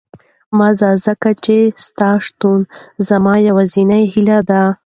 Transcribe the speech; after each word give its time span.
مه 0.57 0.69
ځه، 0.79 0.89
ځکه 1.05 1.29
چې 1.43 1.55
ستا 1.85 2.09
شتون 2.25 2.59
زما 3.07 3.33
یوازینۍ 3.47 4.03
هیله 4.13 4.39
ده. 4.49 4.61